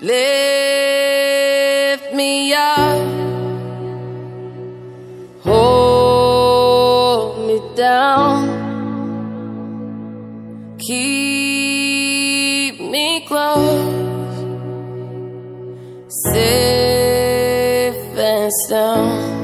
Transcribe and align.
Lift 0.00 0.14
me 2.14 2.54
up, 2.54 3.07
keep 10.78 12.74
me 12.80 13.24
close, 13.26 14.36
safe 16.24 17.94
and 18.16 18.52
sound. 18.68 19.36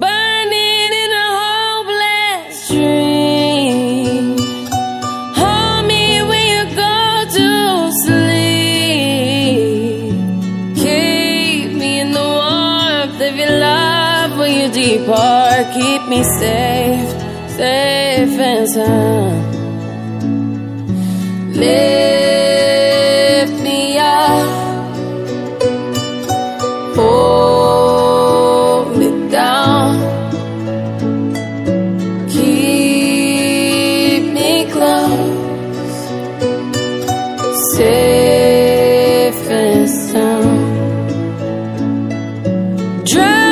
Burning 0.00 0.92
in 1.02 1.10
a 1.12 1.28
hopeless 1.40 2.68
dream. 2.68 4.36
Hold 5.40 5.86
me 5.86 6.04
when 6.28 6.44
you 6.54 6.64
go 6.74 7.24
to 7.38 7.48
sleep. 8.04 9.34
Keep 10.76 11.66
me 11.80 11.90
in 12.00 12.10
the 12.12 12.26
warmth 12.38 13.20
of 13.20 13.34
your 13.36 13.54
love 13.60 14.30
when 14.38 14.52
you 14.60 14.68
depart. 14.72 15.64
Keep 15.72 16.02
me 16.08 16.20
safe, 16.40 17.10
safe 17.56 18.03
defense. 18.34 18.76
Lift 21.62 23.54
me 23.62 23.98
up, 23.98 24.48
hold 26.96 28.86
me 28.98 29.08
down, 29.30 29.98
keep 32.28 34.22
me 34.32 34.50
close, 34.72 35.96
safe 37.76 39.50
and 39.50 39.88
sound. 39.88 40.64
Drown 43.06 43.43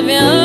reviens. 0.00 0.39